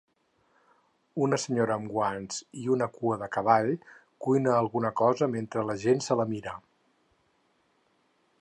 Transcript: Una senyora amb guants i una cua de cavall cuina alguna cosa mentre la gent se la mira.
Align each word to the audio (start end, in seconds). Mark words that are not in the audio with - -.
Una 1.25 1.37
senyora 1.43 1.75
amb 1.81 1.91
guants 1.97 2.39
i 2.63 2.65
una 2.77 2.87
cua 2.97 3.19
de 3.25 3.29
cavall 3.37 3.71
cuina 4.27 4.57
alguna 4.65 4.93
cosa 5.05 5.31
mentre 5.37 5.67
la 5.71 5.77
gent 5.87 6.05
se 6.07 6.19
la 6.23 6.27
mira. 6.35 6.57